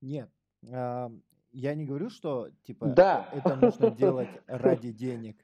[0.00, 0.30] Нет,
[0.72, 1.10] а,
[1.52, 3.28] я не говорю, что типа да.
[3.32, 5.36] это нужно делать ради денег.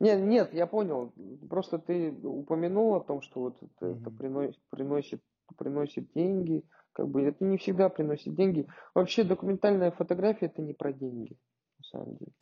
[0.00, 1.12] Нет, нет, я понял.
[1.48, 4.00] Просто ты упомянул о том, что вот это, mm-hmm.
[4.00, 5.22] это приносит, приносит
[5.56, 6.64] приносит деньги.
[6.92, 8.66] Как бы это не всегда приносит деньги.
[8.94, 11.38] Вообще документальная фотография это не про деньги,
[11.78, 12.32] на самом деле.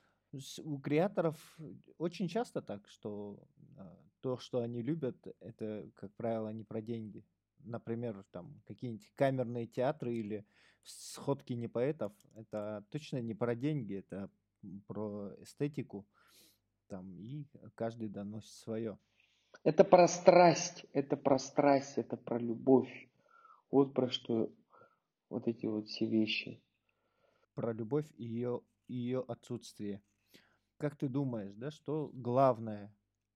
[0.64, 1.58] У креаторов
[1.98, 3.38] очень часто так, что
[3.78, 7.24] а, то, что они любят, это, как правило, не про деньги.
[7.60, 10.46] Например, там какие-нибудь камерные театры или
[10.82, 14.30] сходки не поэтов, это точно не про деньги, это
[14.86, 16.06] про эстетику.
[16.88, 18.98] Там, и каждый доносит свое.
[19.64, 23.08] Это про страсть, это про страсть, это про любовь.
[23.70, 24.50] Вот про что
[25.28, 26.62] вот эти вот все вещи.
[27.54, 30.02] Про любовь и ее, ее отсутствие.
[30.78, 32.94] Как ты думаешь, да, что главное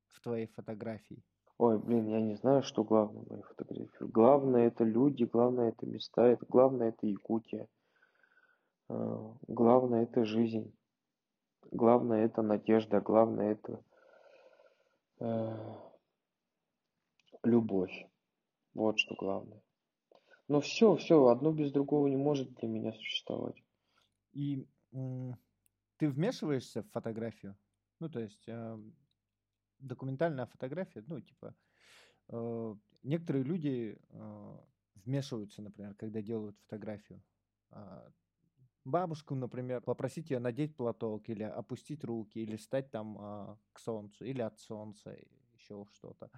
[0.08, 1.24] в твоей фотографии?
[1.58, 3.88] Ой, блин, я не знаю, что главное в моей фотографии.
[4.00, 7.68] Главное это люди, главное это места, это главное это Якутия.
[8.88, 10.72] А, главное это жизнь.
[11.70, 13.84] Главное это надежда, главное это
[15.20, 15.56] э,
[17.44, 18.06] любовь.
[18.74, 19.62] Вот что главное.
[20.48, 23.62] Но все, все, одно без другого не может для меня существовать.
[24.32, 27.56] И ты вмешиваешься в фотографию?
[28.00, 28.78] Ну, то есть э,
[29.78, 31.54] документальная фотография, ну, типа,
[32.28, 34.58] э, некоторые люди э,
[34.94, 37.22] вмешиваются, например, когда делают фотографию.
[37.70, 38.10] Э,
[38.84, 44.24] бабушку, например, попросить ее надеть платок или опустить руки, или стать там э, к солнцу,
[44.24, 45.16] или от солнца,
[45.54, 46.30] еще что-то.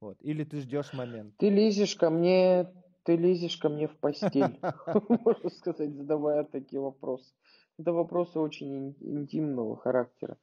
[0.00, 0.18] Вот.
[0.20, 1.34] Или ты ждешь момент.
[1.38, 2.72] Ты лезешь ко мне,
[3.04, 4.60] ты лезешь ко мне в постель,
[5.24, 7.34] можно сказать, задавая такие вопросы.
[7.78, 10.38] Это вопросы очень интимного характера.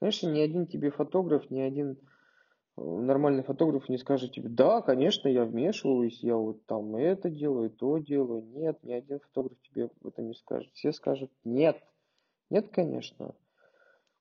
[0.00, 1.98] Конечно, ни один тебе фотограф, ни один
[2.78, 7.98] нормальный фотограф не скажет тебе, да, конечно, я вмешиваюсь, я вот там это делаю, то
[7.98, 8.42] делаю.
[8.42, 10.70] Нет, ни один фотограф тебе это не скажет.
[10.74, 11.76] Все скажут, нет.
[12.50, 13.34] Нет, конечно.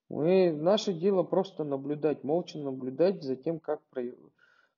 [0.09, 3.81] Мы, наше дело просто наблюдать, молча наблюдать за тем, как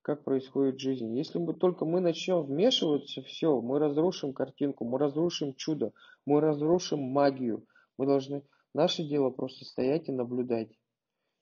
[0.01, 1.15] как происходит жизнь.
[1.15, 5.91] Если мы только мы начнем вмешиваться, все, мы разрушим картинку, мы разрушим чудо,
[6.25, 7.65] мы разрушим магию.
[7.97, 10.71] Мы должны, наше дело просто стоять и наблюдать.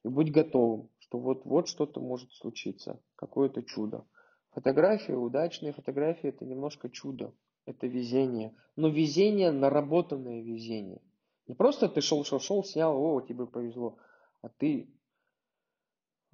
[0.04, 4.06] И быть готовым, что вот, вот что-то может случиться, какое-то чудо.
[4.52, 7.34] Фотография, удачные фотографии, это немножко чудо,
[7.66, 8.56] это везение.
[8.76, 11.02] Но везение, наработанное везение.
[11.48, 13.98] Не просто ты шел, шел, шел, снял, о, тебе повезло,
[14.42, 14.90] а ты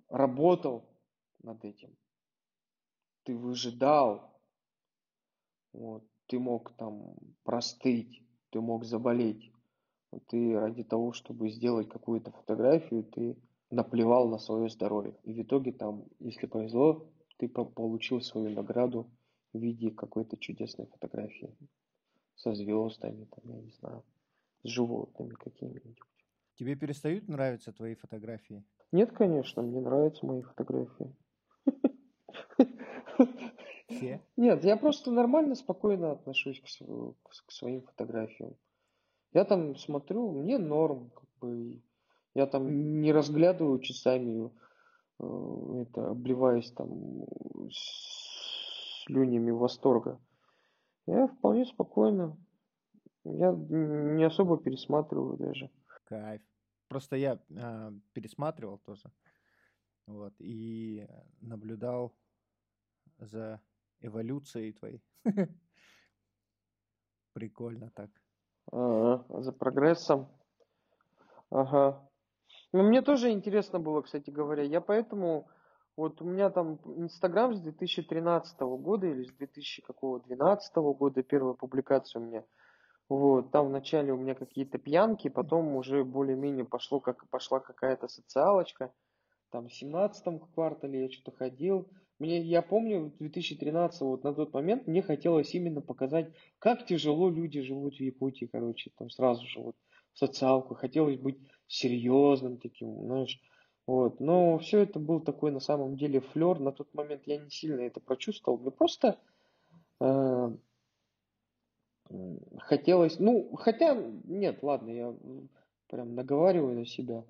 [0.09, 0.89] работал
[1.41, 1.95] над этим
[3.23, 4.39] ты выжидал,
[5.71, 9.51] вот, ты мог там простыть, ты мог заболеть.
[10.11, 13.35] Вот ты ради того, чтобы сделать какую-то фотографию, ты
[13.73, 15.15] наплевал на свое здоровье.
[15.23, 19.09] И в итоге там, если повезло, ты получил свою награду
[19.53, 21.55] в виде какой-то чудесной фотографии
[22.35, 24.03] со звездами, там, я не знаю,
[24.63, 25.97] с животными какими-нибудь.
[26.55, 28.63] Тебе перестают нравиться твои фотографии?
[28.91, 31.15] Нет, конечно, мне нравятся мои фотографии.
[33.87, 34.21] Все?
[34.37, 38.55] Нет, я просто нормально, спокойно отношусь к, к своим фотографиям.
[39.33, 41.81] Я там смотрю, мне норм, как бы.
[42.35, 44.51] Я там не разглядываю часами,
[45.19, 47.25] э, это, обливаясь там
[49.05, 50.19] слюнями восторга.
[51.05, 52.37] Я вполне спокойно.
[53.23, 55.69] Я не особо пересматриваю даже.
[56.05, 56.41] Кайф.
[56.87, 59.11] Просто я э, пересматривал тоже.
[60.07, 61.07] Вот, и
[61.39, 62.13] наблюдал
[63.19, 63.61] за
[64.01, 65.01] эволюцией твоей.
[67.33, 68.09] Прикольно так.
[68.71, 70.27] За прогрессом.
[71.49, 72.09] Ага.
[72.73, 74.63] Ну, мне тоже интересно было, кстати говоря.
[74.63, 75.47] Я поэтому...
[75.95, 82.25] Вот у меня там Инстаграм с 2013 года или с 2012 года первая публикация у
[82.25, 82.43] меня.
[83.09, 88.91] Вот, там вначале у меня какие-то пьянки, потом уже более-менее пошло, как, пошла какая-то социалочка.
[89.51, 91.91] Там в 17 квартале я что-то ходил.
[92.17, 97.29] Мне, я помню, в 2013, вот на тот момент, мне хотелось именно показать, как тяжело
[97.29, 99.75] люди живут в Якутии, короче, там сразу же вот
[100.13, 100.75] социалку.
[100.75, 103.39] Хотелось быть серьезным таким, знаешь.
[103.85, 104.19] Вот.
[104.19, 106.59] Но все это был такой на самом деле флер.
[106.59, 108.57] На тот момент я не сильно это прочувствовал.
[108.57, 109.17] Мне просто
[109.99, 110.57] э,
[112.59, 113.95] хотелось, ну, хотя,
[114.25, 115.15] нет, ладно, я
[115.87, 117.23] прям наговариваю на себя.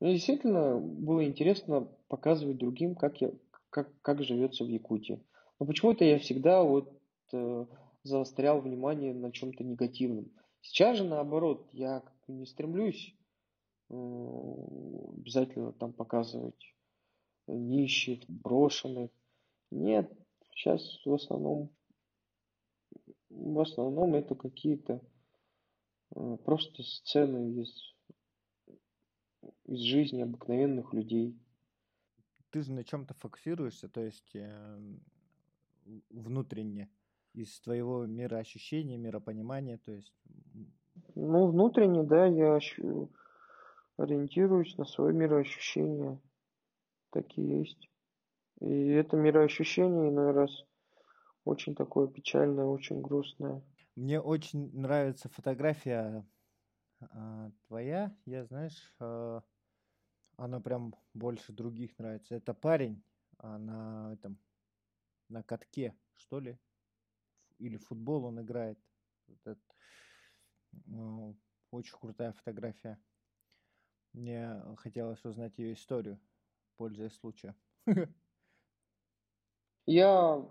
[0.00, 3.30] Мне действительно было интересно показывать другим, как, я,
[3.70, 5.22] как, как живется в Якутии.
[5.58, 6.92] Но почему-то я всегда вот
[7.32, 7.66] э,
[8.02, 10.32] заострял внимание на чем-то негативном.
[10.62, 13.14] Сейчас же наоборот, я не стремлюсь
[13.90, 16.74] э, обязательно там показывать
[17.46, 19.10] нищих, брошенных.
[19.70, 20.10] Нет,
[20.50, 21.70] сейчас в основном
[23.28, 25.00] в основном это какие-то
[26.14, 27.94] э, просто сцены из,
[29.64, 31.38] из жизни обыкновенных людей.
[32.50, 34.80] Ты же на чем-то фокусируешься, то есть э,
[36.10, 36.90] внутренне,
[37.34, 40.14] из твоего мира ощущения, миропонимания, то есть...
[41.14, 42.58] Ну, внутренне, да, я
[43.96, 46.20] ориентируюсь на свое мироощущение.
[47.10, 47.90] Такие есть.
[48.60, 50.64] И это мироощущение иной раз
[51.44, 53.62] очень такое печальное, очень грустное.
[53.96, 56.26] Мне очень нравится фотография
[57.00, 58.16] а, твоя.
[58.24, 59.42] Я, знаешь, а,
[60.36, 62.34] она прям больше других нравится.
[62.34, 63.02] Это парень
[63.38, 64.38] а, на этом,
[65.28, 66.58] на катке, что ли?
[67.62, 68.78] Или футбол он играет.
[69.28, 69.60] Вот это,
[70.86, 71.36] ну,
[71.70, 72.98] очень крутая фотография.
[74.12, 76.18] Мне хотелось узнать ее историю,
[76.76, 77.54] пользуясь случаем.
[79.86, 80.44] Я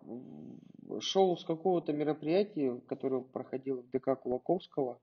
[1.01, 5.01] шел с какого-то мероприятия, которое проходило в ДК Кулаковского,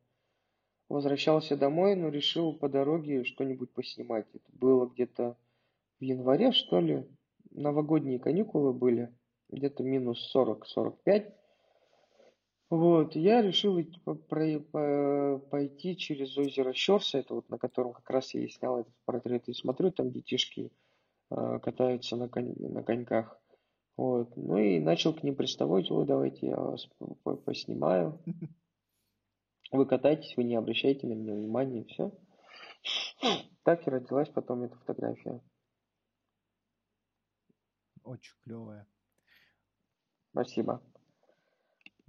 [0.89, 4.27] возвращался домой, но решил по дороге что-нибудь поснимать.
[4.33, 5.37] Это было где-то
[6.01, 7.07] в январе, что ли,
[7.51, 9.15] новогодние каникулы были,
[9.51, 11.35] где-то минус 40-45.
[12.71, 13.83] Вот, я решил
[15.51, 19.49] пойти через озеро Щерса, это вот на котором как раз я и снял этот портрет,
[19.49, 20.71] и смотрю, там детишки
[21.31, 23.41] э, катаются на, конь, на коньках.
[23.97, 24.37] Вот.
[24.37, 26.89] Ну и начал к ним приставать, ой, давайте я вас
[27.45, 28.21] поснимаю.
[29.73, 32.11] Вы катайтесь, вы не обращайте на меня внимания, и все.
[33.65, 35.43] Так и родилась потом эта фотография.
[38.03, 38.87] Очень клевая.
[40.33, 40.83] Спасибо.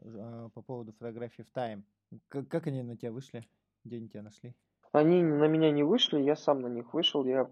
[0.01, 1.83] А, по поводу фотографий в Time.
[2.27, 3.47] Как, как они на тебя вышли?
[3.83, 4.55] Где они тебя нашли?
[4.91, 7.25] Они на меня не вышли, я сам на них вышел.
[7.25, 7.49] Я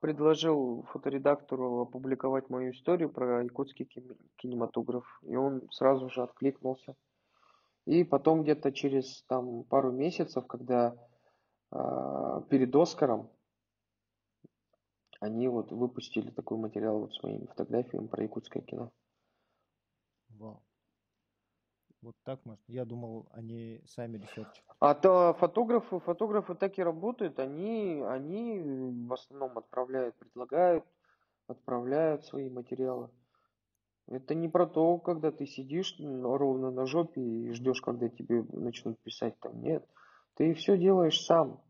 [0.00, 3.88] предложил фоторедактору опубликовать мою историю про якутский
[4.36, 6.94] кинематограф, и он сразу же откликнулся.
[7.86, 10.96] И потом где-то через там, пару месяцев, когда
[11.70, 13.30] э, перед Оскаром
[15.20, 18.92] они вот выпустили такой материал вот с моими фотографиями про якутское кино.
[20.30, 20.62] Вау.
[22.06, 22.62] Вот так можно.
[22.68, 24.62] Я думал, они сами research ат.
[24.78, 27.40] А то фотографы, фотографы так и работают.
[27.40, 28.60] Они, они
[29.08, 30.84] в основном отправляют, предлагают,
[31.48, 33.10] отправляют свои материалы.
[34.06, 39.00] Это не про то, когда ты сидишь ровно на жопе и ждешь, когда тебе начнут
[39.00, 39.60] писать там.
[39.60, 39.84] Нет.
[40.36, 41.60] Ты все делаешь сам.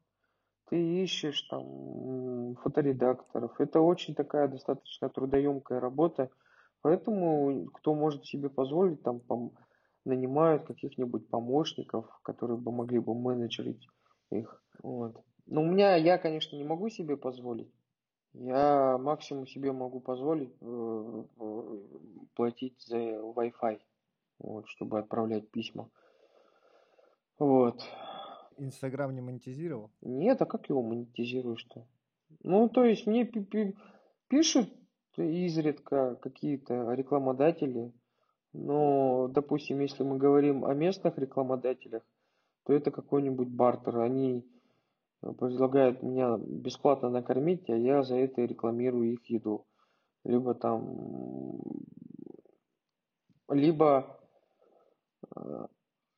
[0.69, 3.59] Ты ищешь там фоторедакторов.
[3.59, 6.29] Это очень такая достаточно трудоемкая работа.
[6.83, 9.21] Поэтому кто может себе позволить там
[10.07, 13.87] нанимают каких-нибудь помощников, которые бы могли бы менеджерить
[14.31, 14.63] их.
[14.83, 15.17] Вот.
[15.47, 17.71] Но у меня, я, конечно, не могу себе позволить.
[18.33, 21.79] Я максимум себе могу позволить э, э,
[22.35, 23.81] платить за Wi-Fi,
[24.39, 25.89] вот, чтобы отправлять письма.
[27.39, 27.83] Вот.
[28.59, 29.91] Инстаграм не монетизировал?
[30.01, 31.87] Нет, а как его монетизируешь-то?
[32.43, 33.25] Ну, то есть мне
[34.29, 34.73] пишут
[35.17, 37.93] изредка какие-то рекламодатели,
[38.57, 42.03] но, допустим, если мы говорим о местных рекламодателях,
[42.65, 44.01] то это какой-нибудь бартер.
[44.01, 44.45] Они
[45.21, 49.67] предлагают меня бесплатно накормить, а я за это рекламирую их еду.
[50.25, 51.61] Либо там,
[53.49, 54.19] либо,
[55.37, 55.67] э,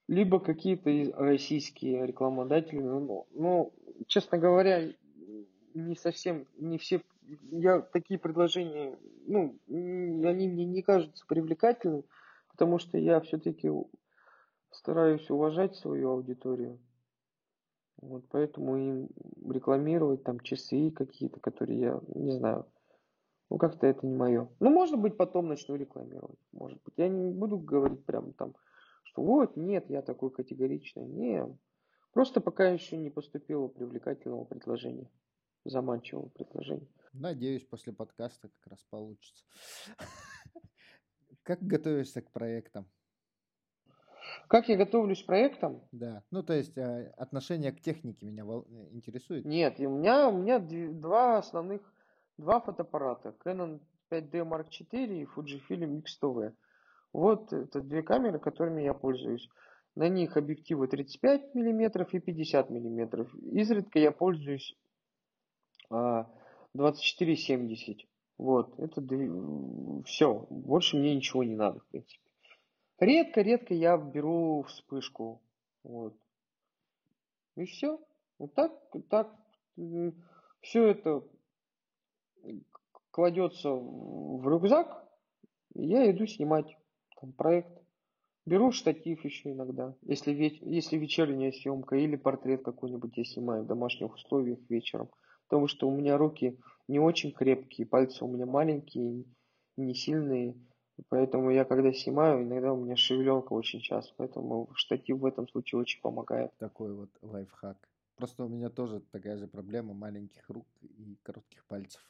[0.07, 2.79] либо какие-то российские рекламодатели.
[2.79, 3.73] Ну, ну,
[4.07, 4.93] честно говоря,
[5.75, 7.03] не совсем, не все,
[7.51, 12.05] я такие предложения, ну, они мне не кажутся привлекательными,
[12.59, 13.71] потому что я все-таки
[14.73, 16.81] стараюсь уважать свою аудиторию.
[17.99, 19.09] Вот поэтому им
[19.49, 22.67] рекламировать там часы какие-то, которые я не знаю.
[23.49, 24.49] Ну, как-то это не мое.
[24.59, 26.41] Ну, может быть, потом начну рекламировать.
[26.51, 26.95] Может быть.
[26.97, 28.57] Я не буду говорить прям там,
[29.05, 31.07] что вот, нет, я такой категоричный.
[31.07, 31.47] Не.
[32.13, 35.09] Просто пока еще не поступило привлекательного предложения.
[35.65, 36.89] Заманчивого предложения.
[37.13, 39.45] Надеюсь, после подкаста как раз получится.
[41.49, 42.87] Как готовишься к проектам?
[44.49, 45.83] Как я готовлюсь к проектам?
[45.93, 46.23] Да.
[46.31, 49.47] Ну, то есть э, отношение к технике меня э, интересует.
[49.47, 51.81] Нет, у меня, у меня два основных,
[52.37, 53.35] два фотоаппарата.
[53.43, 53.81] Canon
[54.11, 56.53] 5D Mark IV и Fujifilm X100V.
[57.15, 59.49] Вот это две камеры, которыми я пользуюсь.
[59.95, 63.27] На них объективы 35 мм и 50 мм.
[63.53, 64.77] Изредка я пользуюсь
[65.89, 66.27] а,
[66.77, 68.01] 24-70.
[68.39, 69.03] Вот, это
[70.05, 70.47] все.
[70.49, 72.23] Больше мне ничего не надо, в принципе.
[73.01, 75.43] Редко-редко я беру вспышку.
[75.83, 76.17] Вот.
[77.57, 78.01] И все.
[78.39, 78.73] Вот так,
[79.09, 79.35] так
[80.61, 81.25] все это
[83.11, 85.05] кладется в рюкзак,
[85.75, 86.77] и я иду снимать
[87.21, 87.71] там, проект.
[88.47, 93.67] Беру штатив еще иногда, если, веч- если вечерняя съемка или портрет какой-нибудь я снимаю в
[93.67, 95.11] домашних условиях вечером.
[95.49, 99.25] Потому что у меня руки не очень крепкие, пальцы у меня маленькие,
[99.77, 100.55] не сильные.
[101.09, 104.13] Поэтому я когда снимаю, иногда у меня шевеленка очень часто.
[104.17, 106.53] Поэтому штатив в этом случае очень помогает.
[106.59, 107.77] Такой вот лайфхак.
[108.17, 112.05] Просто у меня тоже такая же проблема маленьких рук и коротких пальцев.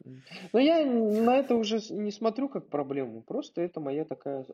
[0.53, 3.23] Но я на это уже не смотрю как проблему.
[3.23, 4.47] Просто это моя такая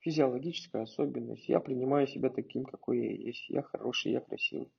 [0.00, 1.48] физиологическая особенность.
[1.48, 3.48] Я принимаю себя таким, какой я есть.
[3.48, 4.70] Я хороший, я красивый.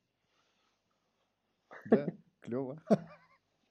[1.85, 2.07] Да,
[2.41, 2.81] клево.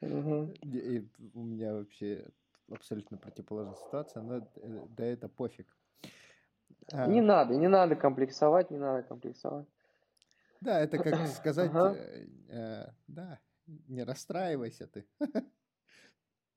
[0.00, 2.26] И у меня вообще
[2.70, 5.66] абсолютно противоположная ситуация, но э, да это пофиг.
[6.92, 7.06] А.
[7.06, 9.66] Не надо, не надо комплексовать, не надо комплексовать.
[10.60, 11.94] Да, это как сказать, ага.
[11.96, 13.40] э, э, да,
[13.88, 15.06] не расстраивайся ты.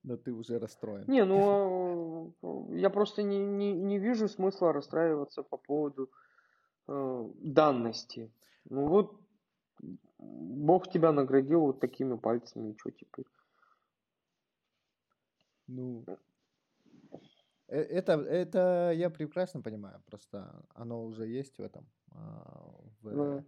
[0.04, 1.06] Но ты уже расстроен.
[1.08, 6.10] Не, ну а, я просто не, не, не вижу смысла расстраиваться по поводу
[6.88, 8.32] э, данности.
[8.70, 9.20] Ну вот
[10.20, 13.26] Бог тебя наградил вот такими пальцами, и что теперь?
[15.76, 16.06] Ну,
[17.68, 23.46] э, это, это я прекрасно понимаю, просто оно уже есть в этом, а, в, ну.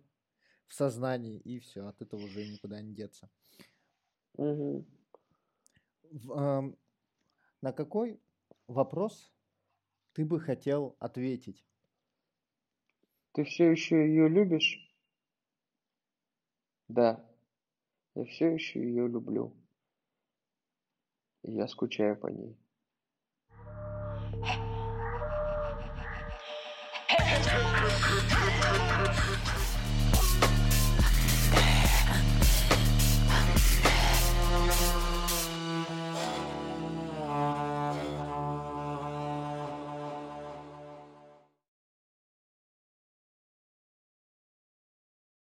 [0.67, 3.29] в сознании, и все, от этого уже никуда не деться.
[4.33, 4.85] Угу.
[6.11, 6.75] В, э,
[7.61, 8.19] на какой
[8.67, 9.31] вопрос
[10.13, 11.63] ты бы хотел ответить?
[13.33, 14.81] Ты все еще ее любишь?
[16.87, 17.23] Да,
[18.15, 19.55] я все еще ее люблю.
[21.47, 22.57] Я скучаю по ней.